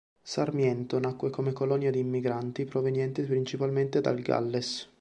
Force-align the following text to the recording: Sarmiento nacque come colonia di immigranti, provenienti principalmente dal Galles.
Sarmiento 0.23 0.97
nacque 0.99 1.29
come 1.29 1.53
colonia 1.53 1.91
di 1.91 1.99
immigranti, 1.99 2.65
provenienti 2.65 3.21
principalmente 3.21 4.01
dal 4.01 4.19
Galles. 4.19 4.89